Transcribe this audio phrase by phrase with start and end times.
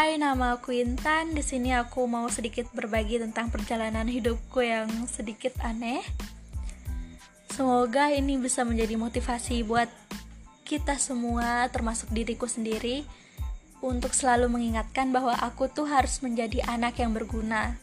[0.00, 1.36] Hai, nama aku Intan.
[1.36, 6.00] Di sini aku mau sedikit berbagi tentang perjalanan hidupku yang sedikit aneh.
[7.52, 9.92] Semoga ini bisa menjadi motivasi buat
[10.64, 13.04] kita semua, termasuk diriku sendiri,
[13.84, 17.76] untuk selalu mengingatkan bahwa aku tuh harus menjadi anak yang berguna.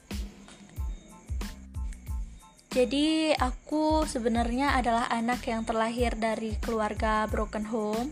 [2.73, 8.09] Jadi, aku sebenarnya adalah anak yang terlahir dari keluarga broken home.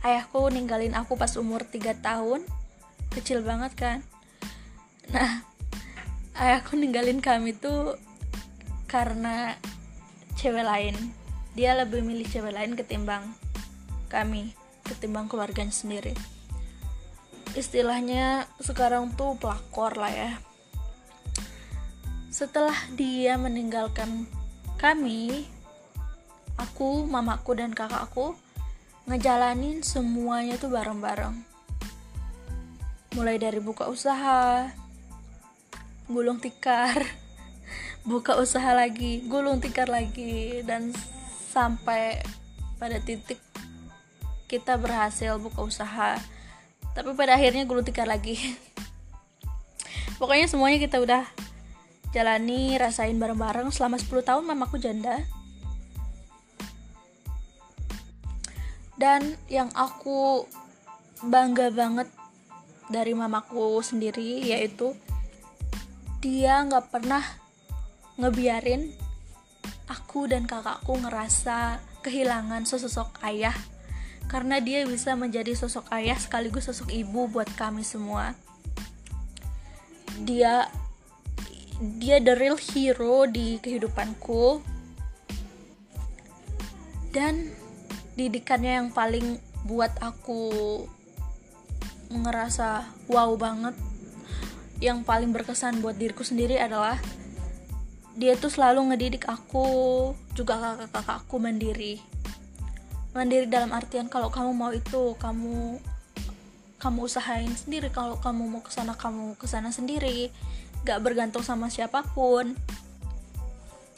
[0.00, 2.63] Ayahku ninggalin aku pas umur 3 tahun
[3.14, 3.98] kecil banget kan.
[5.14, 5.46] Nah
[6.34, 7.94] ayahku ninggalin kami tuh
[8.90, 9.54] karena
[10.34, 10.98] cewek lain.
[11.54, 13.22] Dia lebih milih cewek lain ketimbang
[14.10, 14.50] kami
[14.82, 16.12] ketimbang keluarganya sendiri.
[17.54, 20.32] Istilahnya sekarang tuh pelakor lah ya.
[22.34, 24.26] Setelah dia meninggalkan
[24.74, 25.46] kami
[26.58, 28.34] aku mamaku dan kakakku
[29.06, 31.53] ngejalanin semuanya tuh bareng-bareng
[33.14, 34.68] mulai dari buka usaha
[36.10, 37.06] gulung tikar
[38.10, 40.90] buka usaha lagi gulung tikar lagi dan
[41.54, 42.20] sampai
[42.76, 43.38] pada titik
[44.54, 46.20] kita berhasil buka usaha.
[46.94, 48.38] Tapi pada akhirnya gulung tikar lagi.
[50.20, 51.26] Pokoknya semuanya kita udah
[52.14, 53.74] jalani rasain bareng-bareng.
[53.74, 55.26] Selama 10 tahun mamaku janda.
[58.94, 60.46] Dan yang aku
[61.26, 62.06] bangga banget
[62.88, 64.92] dari mamaku sendiri yaitu
[66.24, 67.24] dia nggak pernah
[68.16, 68.94] ngebiarin
[69.90, 73.56] aku dan kakakku ngerasa kehilangan sosok ayah.
[74.24, 78.32] Karena dia bisa menjadi sosok ayah sekaligus sosok ibu buat kami semua.
[80.24, 80.68] Dia
[81.98, 84.64] dia the real hero di kehidupanku.
[87.12, 87.52] Dan
[88.16, 89.38] didikannya yang paling
[89.68, 90.50] buat aku
[92.10, 93.76] ngerasa wow banget.
[94.82, 96.98] Yang paling berkesan buat diriku sendiri adalah
[98.14, 99.66] dia tuh selalu ngedidik aku
[100.38, 101.98] juga kakak-kakakku mandiri.
[103.14, 105.78] Mandiri dalam artian kalau kamu mau itu kamu
[106.78, 107.88] kamu usahain sendiri.
[107.88, 110.28] Kalau kamu mau ke sana kamu ke sana sendiri.
[110.84, 112.54] Gak bergantung sama siapa pun.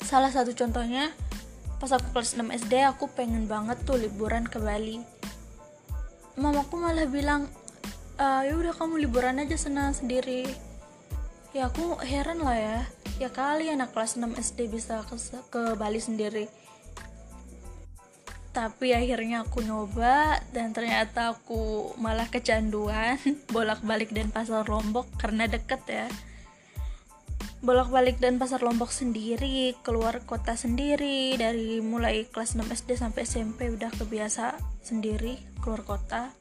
[0.00, 1.11] Salah satu contohnya
[1.77, 5.03] pas aku kelas 6 SD aku pengen banget tuh liburan ke Bali.
[6.37, 7.49] Mamaku malah bilang
[8.16, 10.49] uh, ya udah kamu liburan aja senang sendiri.
[11.53, 12.81] Ya aku heran lah ya.
[13.16, 15.16] Ya kali anak kelas 6 SD bisa ke,
[15.49, 16.53] ke Bali sendiri.
[18.53, 23.21] Tapi akhirnya aku nyoba dan ternyata aku malah kecanduan
[23.54, 26.09] bolak-balik dan pasar Lombok karena deket ya.
[27.65, 33.72] Bolak-balik dan pasar Lombok sendiri keluar kota sendiri dari mulai kelas 6 SD sampai SMP
[33.72, 36.37] udah kebiasa sendiri keluar kota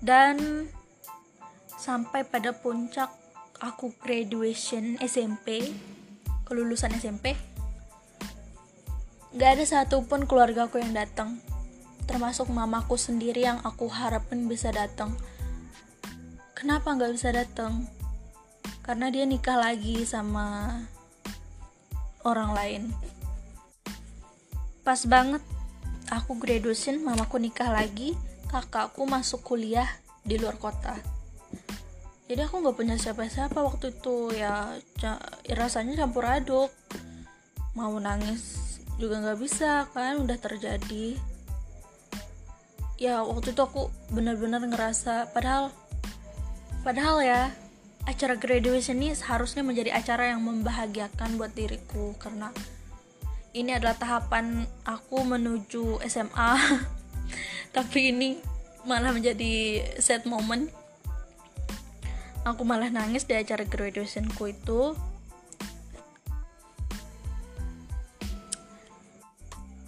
[0.00, 0.68] dan
[1.76, 3.12] sampai pada puncak
[3.60, 5.72] aku graduation SMP
[6.48, 7.36] kelulusan SMP
[9.36, 11.38] gak ada satupun keluarga aku yang datang.
[12.10, 15.14] Termasuk mamaku sendiri yang aku harapin bisa datang.
[16.58, 17.86] Kenapa nggak bisa datang?
[18.82, 20.74] Karena dia nikah lagi sama
[22.26, 22.82] orang lain.
[24.82, 25.38] Pas banget
[26.10, 28.18] aku graduation mamaku nikah lagi
[28.50, 29.86] kakakku masuk kuliah
[30.26, 30.98] di luar kota.
[32.26, 35.18] Jadi aku nggak punya siapa-siapa waktu itu ya, ya
[35.54, 36.70] rasanya campur aduk.
[37.78, 38.58] Mau nangis
[38.98, 41.18] juga nggak bisa kan udah terjadi.
[42.98, 45.74] Ya waktu itu aku benar-benar ngerasa padahal
[46.86, 47.50] padahal ya
[48.06, 52.14] acara graduation ini seharusnya menjadi acara yang membahagiakan buat diriku.
[52.22, 52.54] Karena
[53.58, 56.54] ini adalah tahapan aku menuju SMA
[57.70, 58.38] tapi ini
[58.84, 60.70] malah menjadi sad moment.
[62.42, 64.96] Aku malah nangis di acara graduationku itu.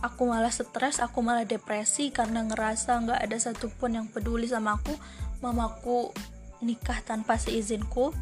[0.02, 4.92] Aku malah stres aku malah depresi karena ngerasa nggak ada satupun yang peduli sama aku.
[5.40, 6.12] Mamaku
[6.60, 8.12] nikah tanpa seizinku.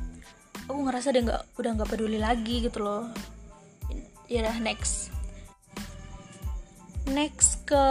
[0.69, 3.11] Aku ngerasa dia nggak udah nggak peduli lagi gitu loh.
[4.31, 5.11] Ya udah next.
[7.11, 7.85] Next ke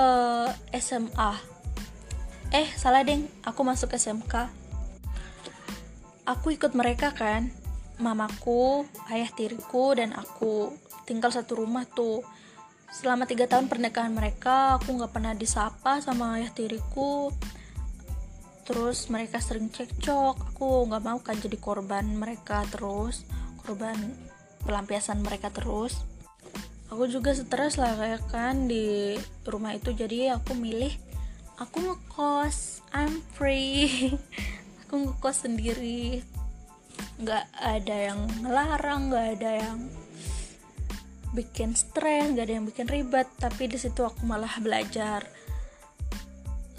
[0.72, 1.59] SMA
[2.56, 3.30] eh salah deng.
[3.46, 4.60] Aku masuk SMK
[6.30, 7.50] aku ikut mereka kan?
[7.98, 10.78] Mamaku ayah tiriku dan aku
[11.10, 12.22] tinggal satu rumah tuh.
[12.94, 17.34] Selama tiga tahun pernikahan mereka aku nggak pernah disapa sama ayah tiriku.
[18.70, 20.54] Terus mereka sering cekcok.
[20.54, 23.26] Aku nggak mau kan jadi korban mereka terus.
[23.66, 23.98] Korban
[24.64, 26.06] pelampiasan mereka terus.
[26.94, 29.18] Aku juga stres lah kayak kan di
[29.50, 29.92] rumah itu.
[29.92, 30.94] Jadi aku milih
[31.60, 34.16] aku ngekos I'm free.
[34.88, 36.24] Aku ngekos sendiri.
[37.20, 39.80] Nggak ada yang ngelarang nggak ada yang
[41.30, 43.28] bikin stres nggak ada yang bikin ribet.
[43.38, 45.28] Tapi di situ aku malah belajar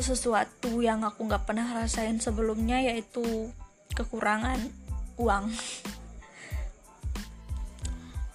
[0.00, 3.52] sesuatu yang aku nggak pernah rasain sebelumnya yaitu
[3.94, 4.58] kekurangan
[5.20, 5.52] uang.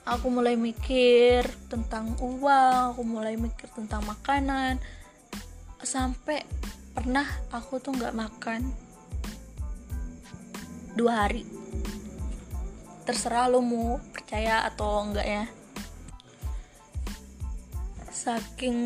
[0.06, 4.78] Aku mulai mikir tentang uang aku mulai mikir tentang makanan
[5.86, 6.42] sampai
[6.92, 7.24] pernah
[7.54, 8.62] aku tuh nggak makan.
[10.98, 11.46] Dua hari.
[13.06, 15.46] Terserah lo mau percaya atau enggak ya.
[18.10, 18.80] Saking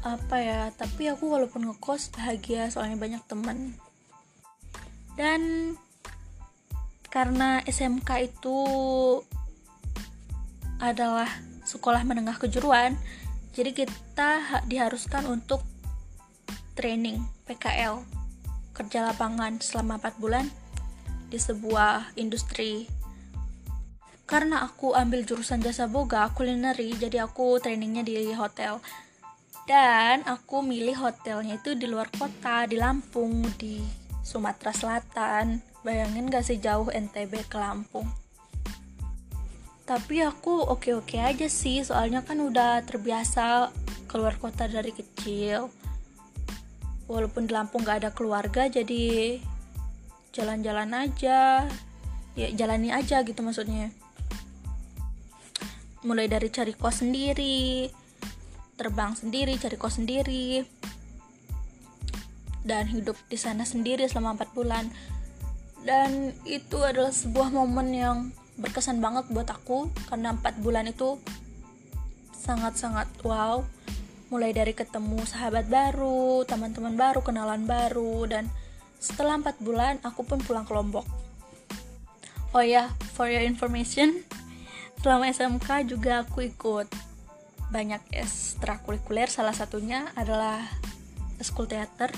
[0.00, 3.76] apa ya tapi aku walaupun ngekos bahagia soalnya banyak teman
[5.20, 5.76] dan
[7.12, 8.58] karena SMK itu
[10.80, 11.28] adalah
[11.68, 12.96] sekolah menengah kejuruan
[13.50, 15.66] jadi kita diharuskan untuk
[16.78, 17.98] training PKL
[18.70, 20.46] kerja lapangan selama 4 bulan
[21.26, 22.86] di sebuah industri.
[24.24, 28.78] Karena aku ambil jurusan jasa boga kulineri jadi aku trainingnya di hotel.
[29.66, 33.82] Dan aku milih hotelnya itu di luar kota di Lampung di
[34.22, 35.58] Sumatera Selatan.
[35.82, 38.19] Bayangin gak sih jauh NTB ke Lampung
[39.90, 43.74] tapi aku oke-oke aja sih soalnya kan udah terbiasa
[44.06, 45.66] keluar kota dari kecil.
[47.10, 49.42] Walaupun di Lampung gak ada keluarga jadi
[50.30, 51.66] jalan-jalan aja.
[52.38, 53.90] Ya jalani aja gitu maksudnya.
[56.06, 57.90] Mulai dari cari kos sendiri
[58.78, 60.62] terbang sendiri cari kos sendiri
[62.62, 64.86] dan hidup di sana sendiri selama 4 bulan.
[65.82, 68.18] Dan itu adalah sebuah momen yang
[68.60, 71.16] berkesan banget buat aku karena empat bulan itu
[72.36, 73.64] sangat-sangat wow.
[74.30, 78.46] Mulai dari ketemu sahabat baru teman-teman baru kenalan baru dan
[79.00, 81.08] setelah empat bulan aku pun pulang ke Lombok.
[82.54, 84.22] Oh ya for your information
[85.00, 86.86] selama SMK juga aku ikut
[87.70, 89.30] banyak ekstrakurikuler.
[89.30, 90.62] Salah satunya adalah
[91.40, 92.10] school theater.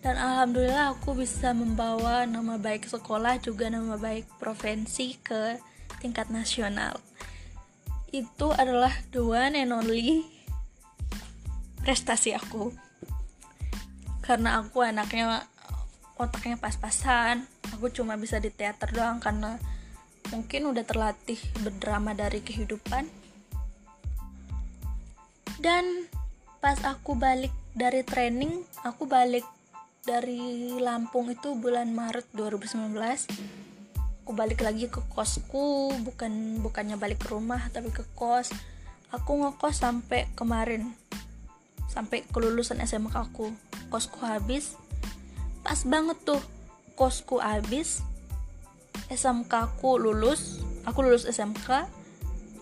[0.00, 5.56] Dan alhamdulillah aku bisa membawa nama baik sekolah juga nama baik provinsi ke
[6.04, 7.00] tingkat nasional.
[8.12, 10.28] Itu adalah the one and only
[11.80, 12.76] prestasi aku.
[14.20, 15.48] Karena aku anaknya
[16.20, 19.58] otaknya pas-pasan aku cuma bisa di teater doang karena
[20.30, 23.08] mungkin udah terlatih berdrama dari kehidupan.
[25.58, 26.06] Dan
[26.60, 29.44] pas aku balik dari training aku balik
[30.04, 33.63] dari Lampung itu bulan Maret 2019
[34.24, 38.56] aku balik lagi ke kosku bukan bukannya balik ke rumah tapi ke kos.
[39.12, 40.96] Aku ngekos sampai kemarin
[41.92, 43.52] sampai kelulusan SMK aku.
[43.92, 44.80] Kosku habis
[45.60, 46.40] pas banget tuh.
[46.96, 48.00] Kosku habis
[49.12, 51.84] SMK aku lulus aku lulus SMK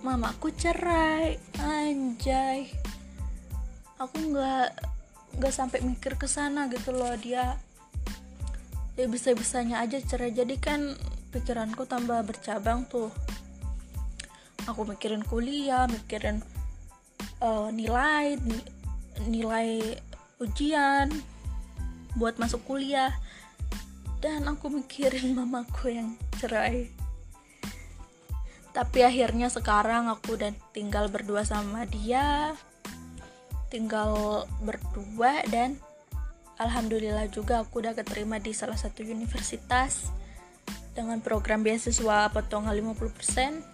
[0.02, 1.38] mamaku cerai.
[1.62, 2.74] Anjay.
[4.02, 4.82] Aku nggak
[5.38, 7.54] nggak sampai mikir ke sana gitu loh dia.
[8.98, 10.34] Ya bisa bisanya aja cerai.
[10.34, 10.98] Jadi kan
[11.32, 13.08] pikiranku tambah bercabang tuh.
[14.68, 16.38] Aku mikirin kuliah mikirin
[17.42, 18.38] uh, nilai
[19.26, 19.98] nilai
[20.38, 21.10] ujian
[22.14, 23.10] buat masuk kuliah.
[24.22, 26.92] Dan aku mikirin mamaku yang cerai.
[28.72, 32.54] Tapi akhirnya sekarang aku udah tinggal berdua sama dia.
[33.72, 35.80] Tinggal berdua dan
[36.60, 40.12] alhamdulillah juga aku udah keterima di salah satu universitas
[40.92, 43.72] dengan program beasiswa potongan 50%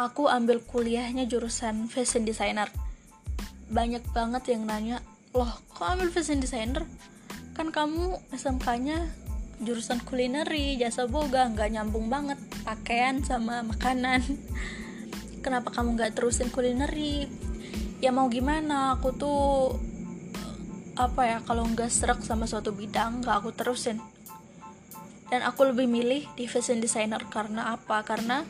[0.00, 2.72] aku ambil kuliahnya jurusan fashion designer.
[3.68, 5.04] Banyak banget yang nanya
[5.36, 6.88] loh kok ambil fashion designer?
[7.52, 8.98] Kan kamu SMK nya
[9.60, 14.24] jurusan kulineri jasa boga nggak nyambung banget pakaian sama makanan.
[15.44, 17.28] Kenapa kamu nggak terusin kulineri?
[18.00, 19.76] Ya mau gimana aku tuh
[20.96, 24.00] apa ya kalau nggak serak sama suatu bidang nggak aku terusin
[25.30, 28.02] dan aku lebih milih di fashion designer karena apa?
[28.02, 28.42] Karena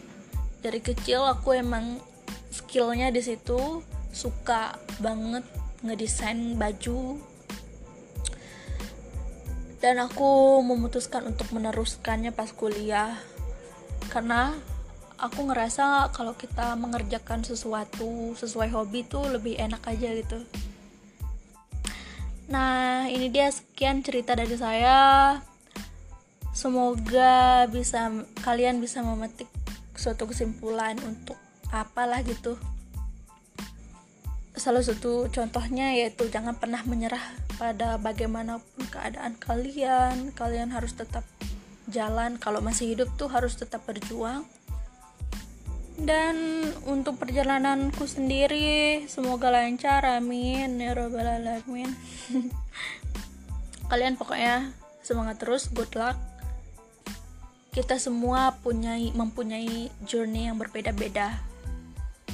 [0.65, 2.01] dari kecil aku emang
[2.49, 5.45] skillnya di situ suka banget
[5.85, 7.21] ngedesain baju.
[9.81, 13.17] Dan aku memutuskan untuk meneruskannya pas kuliah.
[14.09, 14.53] Karena
[15.21, 20.45] aku ngerasa kalau kita mengerjakan sesuatu sesuai hobi tuh lebih enak aja gitu.
[22.49, 25.39] Nah ini dia sekian cerita dari saya
[26.51, 28.11] semoga bisa
[28.43, 29.47] kalian bisa memetik
[30.01, 31.37] suatu kesimpulan untuk
[31.69, 32.57] apalah gitu.
[34.57, 37.23] Salah satu contohnya yaitu jangan pernah menyerah
[37.61, 40.33] pada bagaimanapun keadaan kalian.
[40.33, 41.23] Kalian harus tetap
[41.89, 42.41] jalan.
[42.41, 44.45] Kalau masih hidup tuh harus tetap berjuang.
[46.01, 50.05] Dan untuk perjalananku sendiri semoga lancar.
[50.09, 50.81] Amin.
[50.81, 51.93] Ya robbal alamin.
[53.93, 54.73] Kalian pokoknya
[55.05, 55.69] semangat terus.
[55.69, 56.30] Good luck
[57.71, 61.39] kita semua punya mempunyai journey yang berbeda-beda.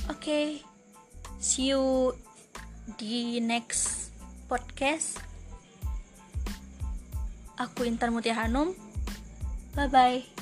[0.08, 0.46] Oke okay.
[1.40, 2.16] see you
[2.96, 4.12] di next
[4.48, 5.20] podcast.
[7.56, 8.76] Aku Intan Mutia Hanum
[9.76, 10.35] bye bye